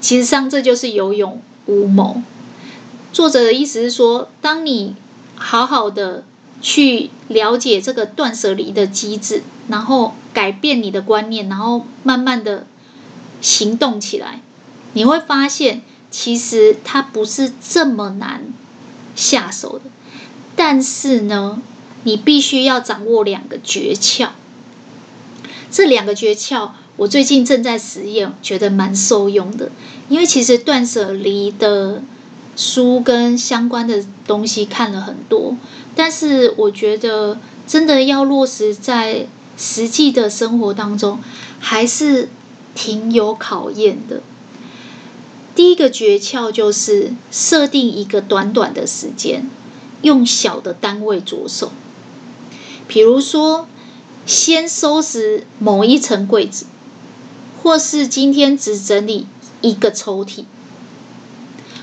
[0.00, 2.22] 其实上这就是有勇无谋。
[3.12, 4.96] 作者的意思是说，当你
[5.34, 6.24] 好好的
[6.62, 12.66] 去了解这个断舍离的机制，然后改变你的观念，然后慢慢的
[13.42, 14.40] 行动起来，
[14.94, 18.44] 你会发现其实它不是这么难
[19.14, 19.84] 下手的。
[20.56, 21.62] 但是呢，
[22.04, 24.28] 你必须要掌握两个诀窍。
[25.70, 29.70] 这两个诀窍，我最近正在实验，觉得蛮受用的。
[30.08, 32.02] 因为其实断舍离的。
[32.56, 35.56] 书跟相关的东西看了很多，
[35.94, 41.20] 但是我觉得真的要落实在实际的生活当中，
[41.58, 42.28] 还是
[42.74, 44.20] 挺有考验的。
[45.54, 49.48] 第一个诀窍就是设定一个短短的时间，
[50.02, 51.72] 用小的单位着手。
[52.90, 53.68] 比如说，
[54.26, 56.66] 先收拾某一层柜子，
[57.62, 59.28] 或是今天只整理
[59.60, 60.44] 一个抽屉。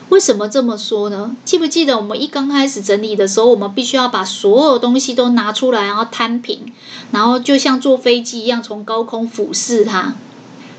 [0.10, 1.34] 为什么这么说呢？
[1.46, 6.74] 记不记得我们一刚开始整理的时候，我们必须要把所有东西都拿出来，然后摊平，
[7.12, 10.16] 然后就像坐飞机一样从高空俯视它。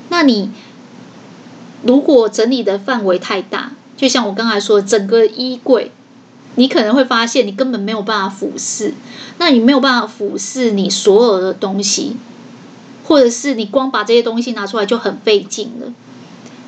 [0.09, 0.51] 那你
[1.81, 5.91] 如果整理的范围太大，就像我刚才说，整个衣柜，
[6.59, 8.93] 你可能会发现你根本没有办法俯视。
[9.39, 12.17] 那你没有办法俯视你所有的东西，
[13.03, 15.93] 或者是你光把这些东西拿出来就很费劲了，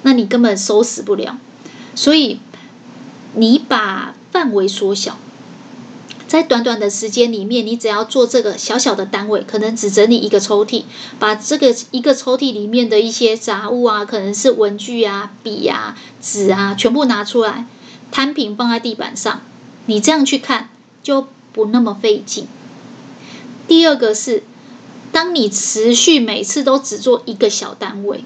[0.04, 1.38] 那你根本收拾不了。
[1.94, 2.40] 所以。
[3.34, 5.18] 你把范围缩小，
[6.28, 10.84] 在短短的时间里面，你只要做这个小小的单位，可能只整理一个抽屉，
[11.18, 17.66] 把这个一个抽屉里面的一些杂物啊，可能是文具啊、笔啊、纸啊，全部拿出来
[18.12, 19.40] 摊平放在地板上。
[19.86, 20.70] 你这样去看，
[21.04, 22.48] 就不那么费劲。
[23.68, 24.44] 第二个是，
[25.12, 28.24] 当你持续每次都只做一个小单位，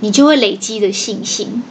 [0.00, 1.62] 你就会累积的信心。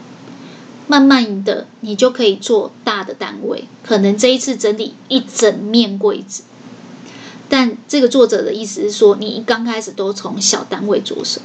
[0.89, 3.65] 慢慢的，你就可以做大的单位。
[3.83, 6.43] 可能这一次整理一整面柜子，
[7.49, 11.41] 但这个作者的意思是说，你一刚开始都从小单位着手。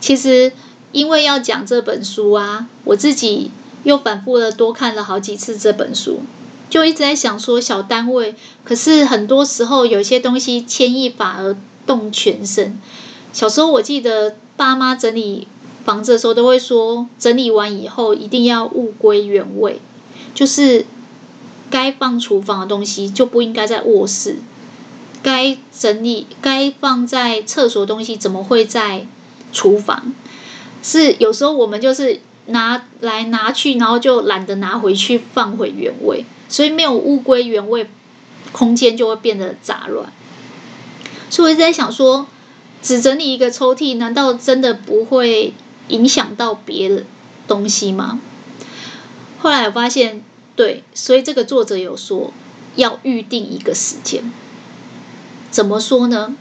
[0.00, 0.52] 其实，
[0.90, 3.52] 因为要讲这本书啊，我自己
[3.84, 6.20] 又反复的多看了好几次这本书，
[6.68, 8.34] 就一直在想说小单位。
[8.64, 12.80] 可是很多时候，有些东西牵一发而动全身。
[13.32, 15.46] 小时候我记得爸妈整理。
[15.84, 19.82] 房子的时候都会说，整理完以后一定要物归原位，
[20.34, 20.86] 就是
[21.68, 24.36] 该放厨房的东西就不应该在卧室，
[25.22, 29.06] 该整理、该放在厕所的东西怎么会在
[29.52, 30.14] 厨房？
[30.82, 37.88] 是有时候我们就是拿来拿去，然后就懒得拿回去放回原位，所以没有物归原位，
[38.52, 40.12] 空间就会变得杂乱。
[41.30, 42.26] 所以我一直在想说，
[42.82, 45.54] 只整理一个抽屉，难道真的不会
[45.88, 47.04] 影响到别的
[47.48, 48.20] 东西吗？
[49.38, 50.22] 后来我发现，
[50.54, 52.32] 对，所以这个作者有说
[52.76, 54.32] 要预定一个时间。
[55.50, 56.36] 怎么说呢？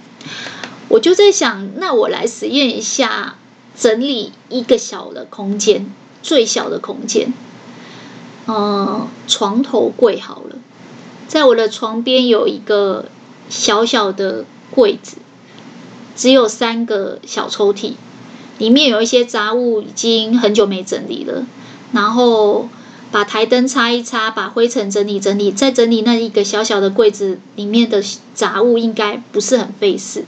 [0.90, 3.36] 我就在想，那我来实验一下，
[3.76, 7.34] 整理一个小的空间，最小的空间，
[8.48, 10.58] 嗯，床头柜好了，
[11.28, 13.06] 在我的床边有一个
[13.50, 14.46] 小小的。
[14.76, 15.18] 柜子
[16.16, 17.94] 只有三个小抽屉，
[18.58, 21.46] 里面有一些杂物已经很久没整理了。
[21.92, 22.68] 然后
[23.12, 30.26] 把台灯擦一擦，把灰尘整理整理，再整理那一个小小的柜子里面的杂物，应该不是很费事。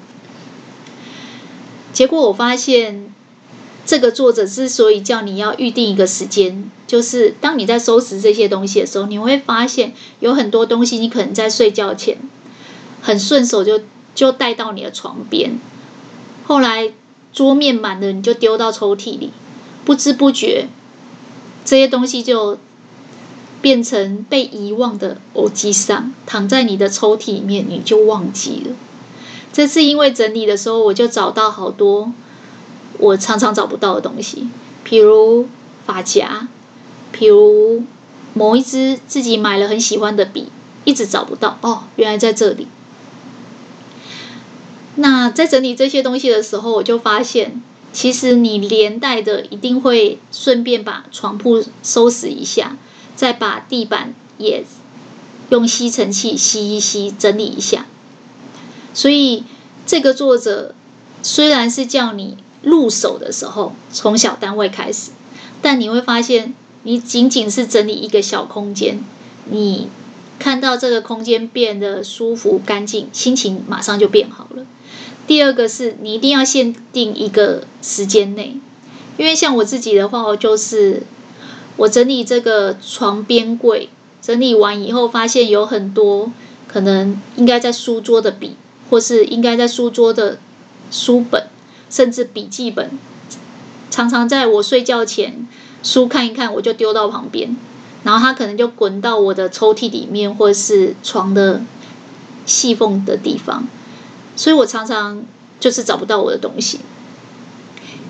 [1.92, 3.12] 结果我发现，
[3.86, 12.18] 这个作者之所以叫你要预定一个时间，就是当你在收拾这些东西的时候，你会发现有很多东西你可能在睡觉前
[13.02, 13.82] 很顺手就。
[14.16, 15.60] 就带到你的床边，
[16.46, 16.94] 后来
[17.34, 19.32] 桌面满了，你就丢到抽屉里，
[19.84, 20.70] 不知不觉
[21.66, 22.58] 这些东西就
[23.62, 28.74] 变成被遗忘的欧吉桑，躺在你的抽屉里面，你就忘记了。
[29.52, 32.14] 这次因为整理的时候，我就找到好多
[33.00, 34.50] 我常常找不到的东西，
[34.84, 35.48] 比如
[35.86, 36.48] 发夹，
[37.12, 37.84] 比如
[38.34, 40.50] 某一支自己买了很喜欢的笔，
[40.84, 42.68] 一直找不到，哦，原来在这里。
[44.96, 52.78] 那在整理这些东西的时候，我就发现，其实你连带的一定会顺便把床铺收拾一下，
[53.16, 54.64] 再把地板也
[55.50, 57.86] 用吸尘器吸一吸，整理一下。
[58.94, 59.44] 所以
[59.86, 60.74] 这个作者
[61.22, 65.12] 虽然是叫你入手的时候从小单位开始，
[65.62, 69.00] 但你会发现，你仅仅是整理一个小空间，
[69.50, 69.88] 你
[70.40, 74.66] 看到这个空间变得舒服干净，心情马上就变好了。
[75.28, 78.58] 第二个是你一定要限定一个时间内，
[79.18, 81.04] 因为像我自己的话，我就是
[81.78, 83.90] 我整理这个床边柜，
[84.22, 86.32] 整理完以后发现有很多
[86.68, 88.56] 可能应该在书桌的笔，
[88.90, 90.40] 或是应该在书桌的
[90.92, 91.48] 书本，
[91.96, 92.92] 甚至笔记本，
[93.90, 95.48] 常常在我睡觉前
[95.82, 97.56] 书看一看，我就丢到旁边，
[98.04, 101.62] 然后它可能就滚到我的抽屉里面，或是床的
[102.46, 103.66] 细缝的地方。
[104.36, 105.24] 所以我常常
[105.62, 106.82] 就是找不到我的东西，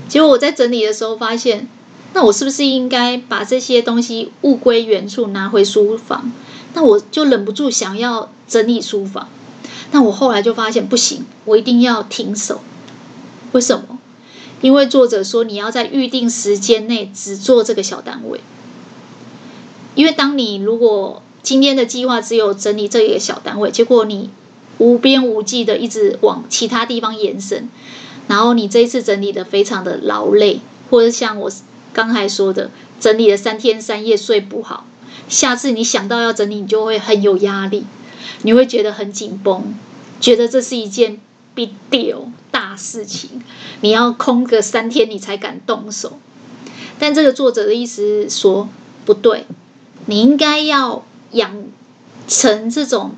[0.09, 1.67] 结果我在整理的时候发现，
[2.15, 6.31] 那我是不是应该把这些东西物归原处，拿回书房？
[6.73, 9.29] 那我就忍不住想要整理书房。
[9.91, 12.61] 那我后来就发现不行，我一定要停手。
[13.55, 13.97] 为什么？
[14.61, 18.41] 因为作者说你要在预定时间内只做这个小单位。
[19.95, 24.29] 因为当你如果今天的计划只有整理这一个小单位，结果你。
[24.77, 27.69] 无边无际的一直往其他地方延伸，
[28.27, 31.49] 然后你这一次整理的非常的劳累，或者像我
[31.93, 34.85] 刚才说的，整理了三天三夜睡不好，
[35.29, 37.85] 下次你想到要整理，你就会很有压力，
[38.41, 39.73] 你会觉得很紧绷，
[40.19, 41.21] 觉得这是一件
[41.55, 43.41] big deal 大事情，
[43.81, 46.19] 你要空个三天你才敢动手。
[46.99, 48.69] 但这个作者的意思是说，
[49.05, 49.45] 不对，
[50.05, 51.65] 你应该要养
[52.27, 53.11] 成这种。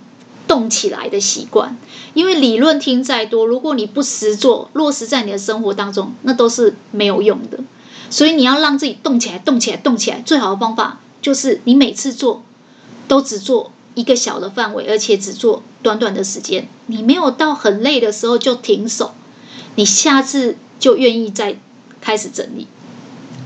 [0.48, 1.78] 动起来的习惯，
[2.14, 7.60] 因为理论听再多，如果你不实做，落实在你的生活当中，那都是没有用的。
[8.10, 10.22] 所以你要让自己动起来，动起来，动起来。
[10.26, 12.44] 最好的方法就是你每次做
[13.10, 16.70] 都只做一个小的范围，而且只做短短的时间。
[16.86, 19.14] 你没有到很累的时候就停手，
[19.76, 21.58] 你下次就愿意再
[22.00, 22.68] 开始整理。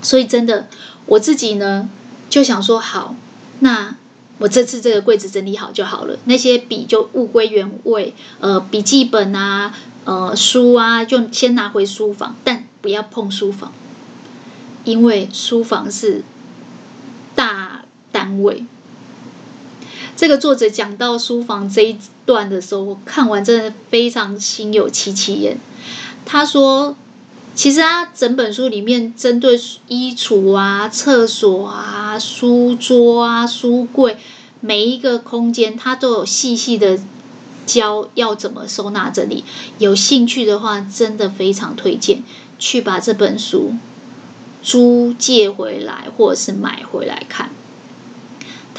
[0.01, 0.67] 所以真的，
[1.05, 1.89] 我自己呢
[2.30, 3.15] 就想说，好，
[3.61, 3.95] 那。
[4.38, 9.71] 我这次这个柜子整理好就好了，那些笔就物归原位，呃，笔记本啊，
[10.03, 13.71] 呃，书啊，就先拿回书房，但不要碰书房，
[14.84, 16.23] 因为书房是
[17.36, 18.65] 大单位。
[20.22, 21.97] 这个作者讲到书房这一
[22.28, 25.57] 段的时候，我看完真的非常心有戚戚焉。
[26.28, 26.95] 他说。
[27.53, 29.59] 其实他，整本书里面针对
[29.89, 34.15] 衣橱啊、厕所啊、书桌啊、书柜
[34.61, 36.97] 每一个空间，他都有细细的
[37.65, 39.43] 教要怎么收纳整理。
[39.80, 42.24] 有兴趣的话，真的非常推荐
[42.57, 43.74] 去把这本书
[44.63, 47.49] 租借回来，或者是买回来看。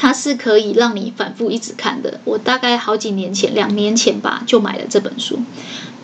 [0.03, 2.19] 它是可以让你反复一直看的。
[2.25, 5.39] 我大概好几年前，两年前吧，就买了这本书，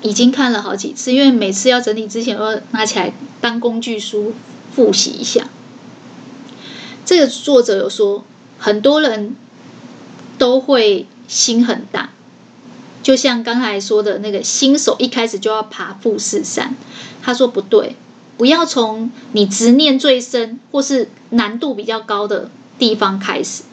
[0.01, 4.33] 已经看了好几次，因为每次要整理之前，我要拿起来当工具书
[4.73, 5.49] 复习一下。
[7.03, 8.23] 这个作者有说，
[8.57, 9.35] 很多人
[10.37, 12.11] 都会心很大，
[13.03, 16.73] 就像刚才说的那个新手一开始就要爬富士山。
[17.21, 17.97] 他说不对，
[18.37, 23.63] 不要从你执念最深或是难度比较高的地方开始，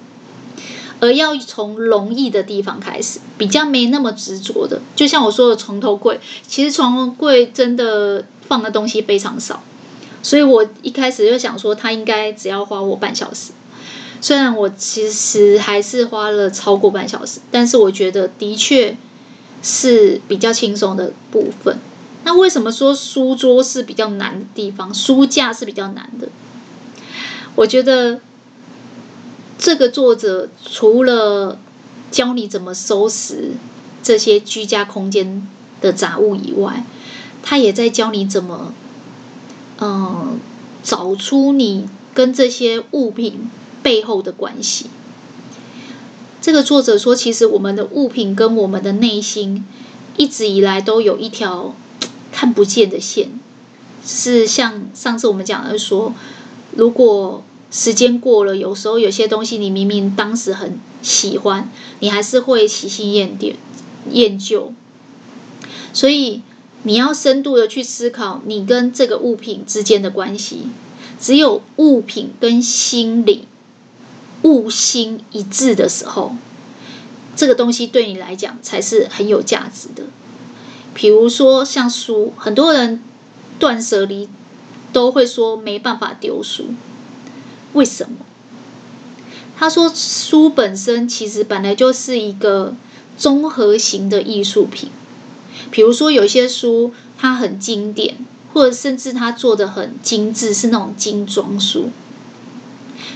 [1.00, 4.80] 而要从容易的地方开始，比较没那么执着的。
[4.94, 9.62] 就像我说的床头柜，其实床头柜真的放的东西非常少。
[10.22, 13.52] 所以我一开始就想说，他应该只要花我半小时。
[14.20, 18.96] 虽然我其实还是花了超过半小时，但是我觉得的确
[19.62, 21.78] 是比较轻松的部分。
[22.24, 26.28] 那为什么说书桌是比较难的地方，书架是比较难的？
[27.54, 28.20] 我觉得
[29.58, 31.58] 这个作者除了
[32.10, 33.52] 教你怎么收拾
[34.02, 35.46] 这些居家空间
[35.80, 36.84] 的杂物以外，
[37.42, 38.72] 他也在教你怎么。
[39.78, 40.40] 嗯，
[40.82, 43.50] 找出你跟这些物品
[43.82, 44.86] 背后的关系。
[46.40, 49.66] 这个作者说，其实我们的物品跟我们的内心
[50.16, 51.74] 一直以来都有一条
[52.32, 53.38] 看不见的线，
[54.02, 56.14] 是像上次我们讲的说，
[56.74, 57.44] 如果
[57.76, 61.70] 时间过了，有时候有些东西你明明当时很喜欢，
[62.00, 63.52] 你还是会喜新厌旧，
[64.10, 64.72] 厌旧，
[65.92, 66.40] 所以。
[66.82, 70.68] 你要深度的去思考你跟这个物品之间的关系，
[71.18, 73.48] 只有物品跟心理
[74.42, 76.36] 物心一致的时候，
[77.34, 80.04] 这个东西对你来讲才是很有价值的。
[80.94, 83.02] 比如说像书，很多人
[83.58, 84.28] 断舍离
[84.92, 86.66] 都会说没办法丢书，
[87.76, 88.24] 为什么？
[89.58, 92.74] 他说书本身其实本来就是一个
[93.18, 94.90] 综合型的艺术品。
[95.70, 98.16] 比如说，有些书它很经典，
[98.52, 101.90] 或者甚至它做的很精致，是那种精装书。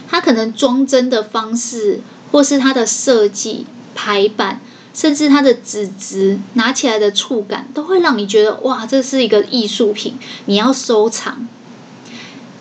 [0.08, 2.00] 它可能装帧的方式，
[2.30, 4.61] 或是它的设计、排版，
[4.92, 11.48] 甚至它的纸质拿起来的触感，都会让你觉得哇，这是一个艺术品，你要收藏。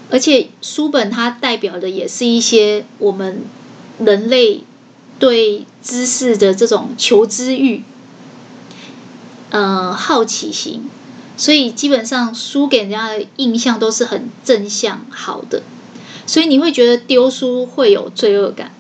[0.09, 3.43] 而且书本它代表的也是一些我们
[3.99, 4.63] 人类
[5.19, 7.83] 对知识的这种求知欲。
[9.51, 10.83] 呃，好奇心，
[11.35, 15.63] 所以基本上书给人家的印象都是很正向、好的，
[16.27, 18.71] 所以你会觉得丢书会有罪恶感。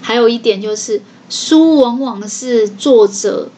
[0.00, 3.50] 还有一点就是，书往往是作者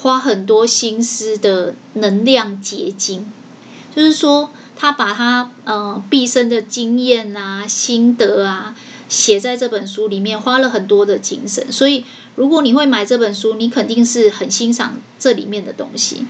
[0.00, 3.30] 花很多心思的能量结晶，
[3.94, 4.50] 就是说
[4.80, 8.74] 他把他呃毕生的经验啊、心得啊
[9.10, 12.04] 写在这本书里面，花了很多的精神，所以。
[12.36, 16.26] 如果你会买这本书，你肯定是很欣赏这里面的东西，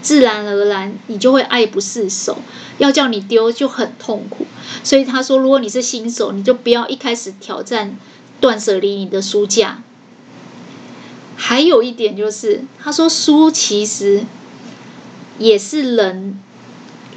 [0.00, 2.38] 自然而然你就会爱不释手。
[2.78, 4.46] 要叫你丢就很痛苦，
[4.84, 7.98] 所以他说，如果你是新手，你就不要一开始挑战
[8.38, 9.82] 断舍离你的书架。
[11.34, 14.22] 还有一点就是，他说书其实
[15.38, 16.38] 也是人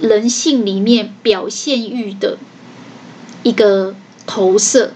[0.04, 2.38] 人性里面表现欲的
[3.41, 3.95] 一个
[4.26, 4.91] 投射。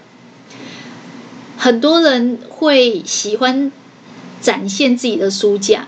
[1.57, 3.71] 很多人会喜欢
[4.41, 5.87] 展现自己的书架，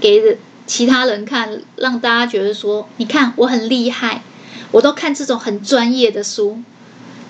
[0.00, 4.24] 给其他人看，让大家觉得说：“你看，我很厉害，
[4.72, 6.60] 我都看这种很专业的书。”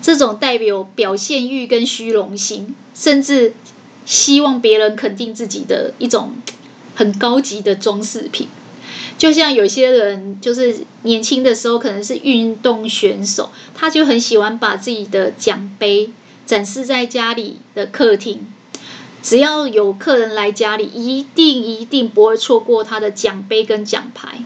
[0.01, 3.53] 这种代表表现欲跟虚荣心，甚至
[4.03, 6.33] 希望别人肯定自己的一种
[6.95, 8.47] 很高级的装饰品。
[9.17, 16.11] 就像有些人，就是年轻的时候可能是运动选手，他就很喜欢把自己的奖杯。
[16.45, 18.47] 展示在家里的客厅，
[19.21, 24.39] 只要有客人来家里，一定一定不会错过他的奖杯跟奖牌。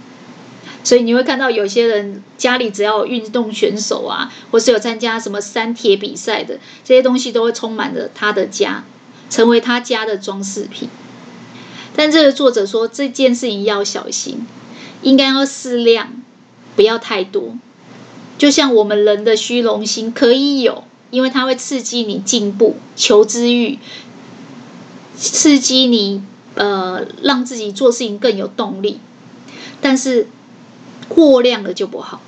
[0.84, 8.84] 所以你会看到有些人家里只要有运动选手啊，或是有参加什么三铁比赛的，这些东西都会充满着他的家，
[9.30, 10.90] 成为他家的装饰品。
[11.96, 14.48] 但这个作者说，这件事情要小心，
[15.02, 16.22] 应该要适量，
[16.76, 17.56] 不要太多。
[18.38, 20.84] 就像我们人的虚荣心可以有。
[21.12, 23.80] 因为它会刺激你进步、求知欲，
[25.18, 26.24] 刺激你
[26.56, 29.02] 呃，让自己做事情更有动力。
[29.82, 30.30] 但是
[31.10, 32.22] 过量了就不好，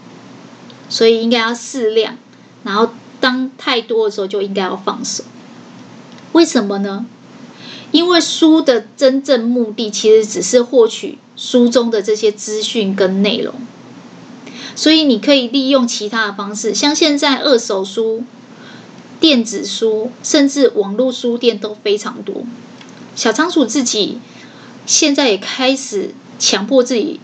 [0.90, 2.18] 所以应该要适量。
[2.66, 2.90] 然后
[3.22, 5.24] 当太多的时候，就应该要放手。
[6.34, 7.06] 为什么呢？
[7.92, 13.54] 因为书的真正目的其实只是获取书中的这些资讯跟内容，
[14.78, 18.24] 所以你可以利用其他的方式，像现在二手书。
[19.20, 22.44] 电子书，甚至网络书店都非常多。
[23.16, 24.20] 小仓鼠自己
[24.86, 27.22] 现在也开始强迫自己，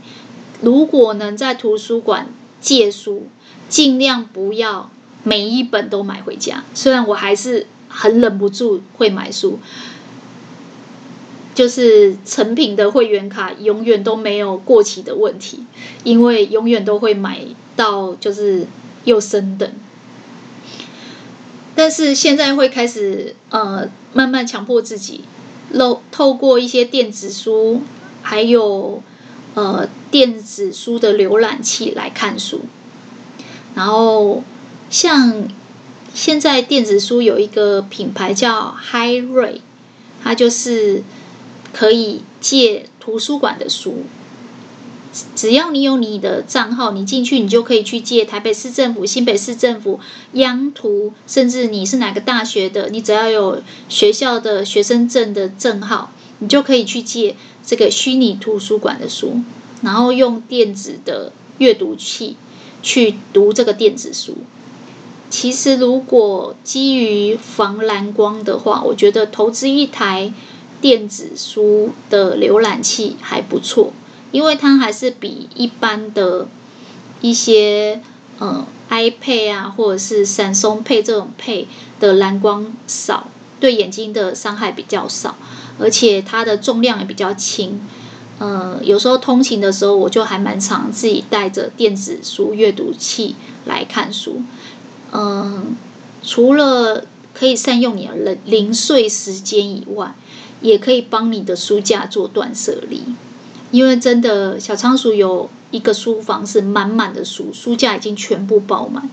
[0.62, 2.30] 如果能在图书馆
[2.62, 3.28] 借书，
[3.68, 4.90] 尽量不要
[5.26, 6.64] 每一本都买回家。
[6.74, 9.60] 虽然我还是很忍不住会买书，
[11.60, 15.66] 就是成品的会员卡永远都没有过期的问题，
[16.06, 17.42] 因为永远都会买
[17.76, 18.66] 到，就是
[19.04, 19.70] 又升等。
[21.76, 25.26] 但是现在会开始呃，慢慢强迫自己，
[25.74, 27.82] 漏透过一些电子书，
[28.22, 29.04] 还有
[29.56, 32.62] 呃电子书的浏览器来看书。
[33.76, 34.46] 然后
[34.90, 35.50] 像
[36.14, 39.60] 现在电子书有一个品牌叫 HyRead，
[40.24, 41.04] 它就是
[41.74, 44.04] 可以借图书馆的书。
[45.36, 50.00] 只要你有你的账号，你进去你就可以去借台北市政府、新北市政府、
[50.34, 59.42] 央图，甚至你是哪个大学的，你只要有学校的学生证的证号，你就可以去借这个虚拟图书馆的书，
[59.82, 62.38] 然后用电子的阅读器
[62.84, 64.38] 去读这个电子书。
[65.32, 70.34] 其实，如果基于防蓝光的话，我觉得投资一台
[70.82, 73.94] 电子书的浏览器还不错。
[74.32, 76.48] 因为它还是比一般的
[77.20, 78.00] 一些
[78.38, 81.68] 呃 iPad 啊，或者是闪松配这种配
[82.00, 85.36] 的蓝光少，对眼睛的伤害比较少，
[85.80, 87.82] 而且它的重量也比较轻。
[88.38, 94.44] 呃，有时候通勤的时候，我就还蛮常自己带着电子书阅读器来看书。
[95.12, 95.76] 嗯、
[96.22, 97.04] 除了
[97.34, 100.14] 可以善用你的零零碎时间以外，
[100.62, 103.04] 也可以帮你的书架做断舍离。
[103.72, 109.08] 因为真的，小仓鼠有一个书房是满满的书，书架已经全部爆满。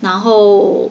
[0.00, 0.90] 然后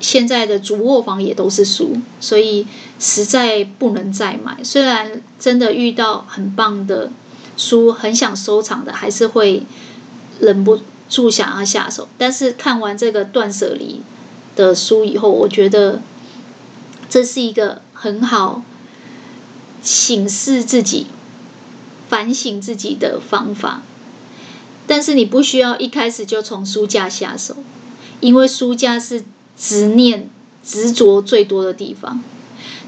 [0.00, 2.66] 现在的主卧房也都是书，所以
[2.98, 4.58] 实在不能再买。
[4.64, 7.12] 虽然真的遇到很棒的
[7.56, 9.62] 书，很想收藏的，还是会
[10.40, 12.08] 忍不住想要下手。
[12.18, 14.02] 但是看完这个断舍离
[14.56, 16.02] 的书以后，我觉得
[17.08, 18.64] 这是一个很好
[19.82, 21.06] 省视自己。
[22.08, 23.82] 反省自己的方法，
[24.88, 27.54] 但是你不需要一开始就从书架下手，
[28.18, 29.22] 因为书架是
[29.56, 30.28] 执念、
[30.64, 32.20] 执着最多的地方。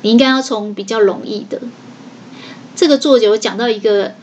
[0.01, 1.61] 你应该要从比较容易的。
[2.74, 4.14] 这个作者有讲到一个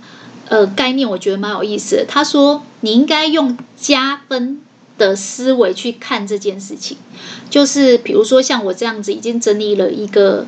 [0.50, 2.06] 呃概念，我觉得蛮有意思的。
[2.06, 4.60] 他说，你应该用加分
[4.98, 6.98] 的思维去看这件事情，
[7.50, 10.46] 就是比如说像我这样子，已经整理了一个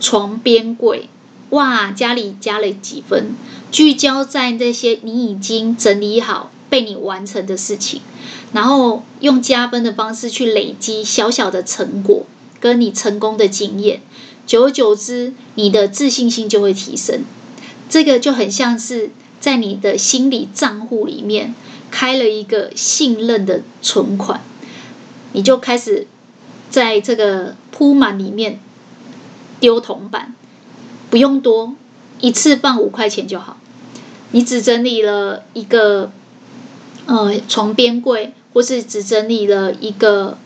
[0.00, 1.08] 床边柜，
[1.52, 3.36] 哇，家里加了几分。
[3.70, 8.00] 聚焦在那些你已经整理好、被你完成的事情，
[8.52, 12.24] 然后用加分的方式去累积小小的成果，
[12.58, 14.00] 跟你成功的经验，
[14.46, 17.22] 久而久之，你的自信心就会提升。
[17.90, 21.54] 这个就很像是在你的心理账户里面
[21.90, 24.42] 开了一个信任的存款，
[25.32, 26.06] 你就开始
[26.70, 28.60] 在这个铺满里面
[29.60, 30.34] 丢铜板，
[31.12, 31.74] 不用多，
[32.22, 33.58] 一次放五块钱就好。
[34.30, 36.10] 你只整理了一个
[37.04, 40.38] 呃床边柜，或是只整理了一个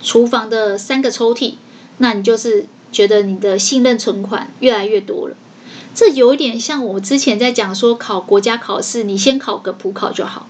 [0.00, 1.54] 厨房的三个抽屉，
[1.98, 5.34] 那你就是觉得你的信任存款越来越多了。
[5.92, 10.46] 这有一点像我之前在讲说，考国家考试，你先考个普考就好，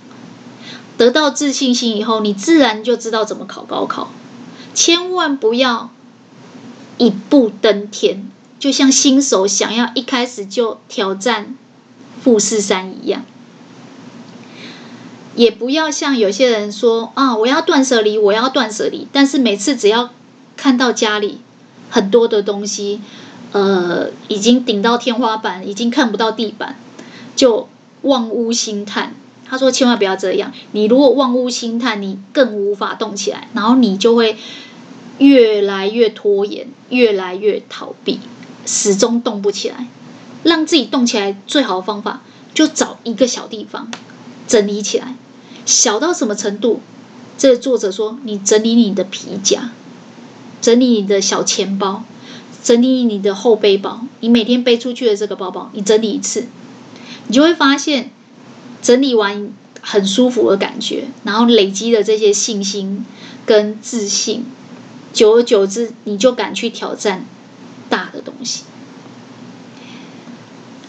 [0.98, 4.10] 得到自信心以后，你自然就知道怎么考高考。
[4.74, 5.88] 千万不要
[6.98, 8.30] 一步登天，
[8.62, 11.56] 就像新手想要一开始就挑战。
[12.20, 13.24] 富士山一样，
[15.34, 19.08] 也不要像有些人说啊，我要断舍离，我要断舍离。
[19.10, 20.10] 但是每次只要
[20.56, 21.40] 看到家里
[21.90, 23.00] 很多的东西，
[23.50, 26.76] 呃，已经顶到天花板，已经看不到地板，
[27.34, 27.68] 就
[28.02, 29.16] 望屋兴叹。
[29.44, 34.36] 他说千万不要这样，你如果望屋兴叹，你更无法动起来，然后你就会
[35.18, 38.20] 越来越拖延，越来越逃避，
[38.66, 39.88] 始终动不起来。
[40.42, 42.20] 让自己动起来最好的方法，
[42.52, 43.88] 就找一个小地方
[44.48, 45.14] 整理起来。
[45.64, 46.80] 小到什么程度？
[47.38, 49.70] 这个作者说，你整理你的皮夹，
[50.60, 52.02] 整理你的小钱包，
[52.64, 54.04] 整理你的后背包。
[54.18, 56.46] 你每天背出去的这个包包，你整理一次，
[57.28, 58.10] 你就会发现
[58.82, 63.06] 整理完很舒服的感觉，然后累积的这些信心
[63.46, 64.44] 跟自信，
[65.12, 67.24] 久而久之，你就敢去挑战
[67.92, 68.64] 大的东西。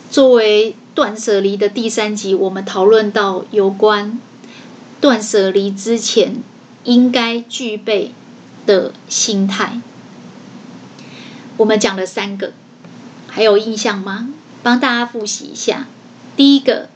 [0.09, 4.21] 作为断舍离的第三集，我们讨论到有关
[5.01, 6.37] 断舍离之前
[6.85, 8.13] 应该具备
[8.65, 9.81] 的心态。
[11.57, 12.53] 我们讲了三个，
[13.27, 14.29] 还有印象吗？
[14.61, 15.87] 帮大家复习一下。
[16.37, 16.87] 第一个，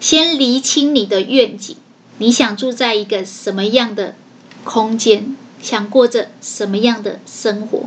[0.00, 1.76] 先厘清你的愿景，
[2.18, 4.16] 你想住在一个什么样的
[4.64, 7.84] 空间，想过着什么样的生活？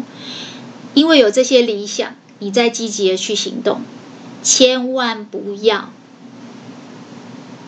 [0.95, 3.81] 因为有这些理想，你再积极的去行动，
[4.41, 5.91] 千万不要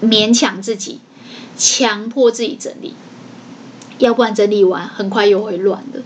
[0.01, 0.99] 勉强自己，
[1.57, 2.95] 强迫自己整理，
[3.99, 6.01] 要不然整理完很快又会乱的。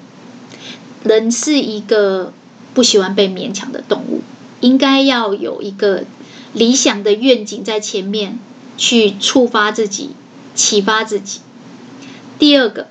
[1.03, 2.33] 人是一个
[2.73, 4.21] 不喜欢被勉强的动物，
[4.59, 6.05] 应该要有一个
[6.53, 8.39] 理想的愿景在前面
[8.77, 10.11] 去触发自己、
[10.55, 11.41] 启发自己。
[12.39, 12.87] 第二个，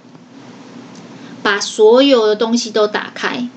[1.42, 3.48] 把所有的东西都打开。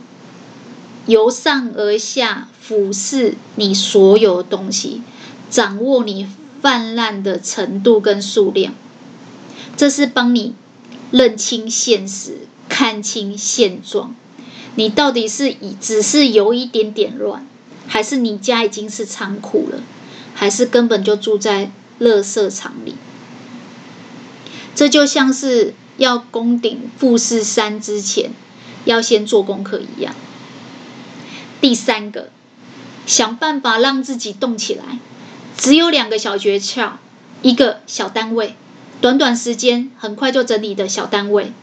[1.06, 5.01] 由上而下俯视你所有东西，
[5.49, 6.28] 掌握你
[6.62, 8.74] 泛滥的程度跟数量，
[9.76, 10.56] 这是帮你
[11.12, 14.16] 认清现实、看清现状。
[14.76, 17.45] 你到底是以只是有一点点乱，
[17.86, 19.82] 还是你家已经是仓库了，
[20.34, 22.95] 还是根本就住在垃圾场里？
[24.74, 28.32] 这就像是要攻顶富士山之前，
[28.86, 30.16] 要先做功课一样。
[31.64, 32.28] 第三个，
[33.05, 34.99] 想办法让自己动起来。
[35.55, 36.89] 只有两个小诀窍：
[37.41, 38.57] 一个小单位，
[38.99, 41.53] 短短时间很快就整理的小单位；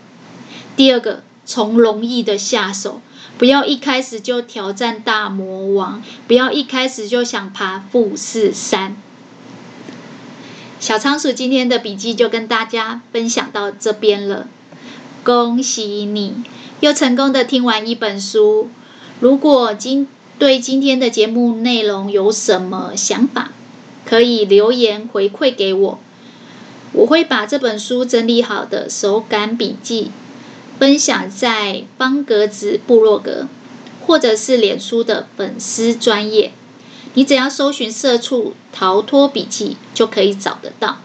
[0.74, 3.03] 第二个，从容易的下手，
[3.36, 8.96] 不要一开始就挑战大魔王，不要一开始就想爬富士山。
[10.78, 14.48] 小仓鼠今天的笔记就跟大家分享到这边了，
[15.22, 16.42] 恭喜你
[16.80, 18.70] 又成功的听完一本书。
[19.20, 20.08] 如果今
[20.38, 23.52] 对今天的节目内容有什么想法，
[24.06, 25.98] 可以留言回馈给我，
[26.92, 30.10] 我会把这本书整理好的手感笔记
[30.78, 33.46] 分享在方格子部落格，
[34.06, 36.52] 或者是脸书的粉丝专页，
[37.12, 40.96] 你只要搜寻“社畜逃脱笔记”就可以找得到。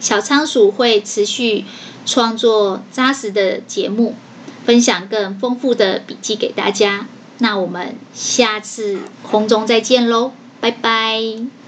[0.00, 1.64] 小仓鼠会持续
[2.04, 4.16] 创作扎实的节目，
[4.64, 7.06] 分享更丰富的笔记给大家。
[7.40, 11.59] 那我们下次空中再见喽，拜拜。